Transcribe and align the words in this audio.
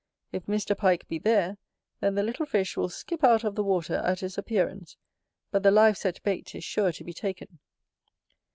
If 0.31 0.47
Mr. 0.47 0.75
Pike 0.75 1.07
be 1.07 1.19
there, 1.19 1.59
then 1.99 2.15
the 2.15 2.23
little 2.23 2.47
fish 2.47 2.75
will 2.75 2.89
skip 2.89 3.23
out 3.23 3.43
of 3.43 3.53
the 3.53 3.63
water 3.63 3.97
at 4.03 4.21
his 4.21 4.35
appearance, 4.35 4.97
but 5.51 5.61
the 5.61 5.69
live 5.69 5.95
set 5.95 6.23
bait 6.23 6.55
is 6.55 6.63
sure 6.63 6.91
to 6.91 7.03
be 7.03 7.13
taken. 7.13 7.59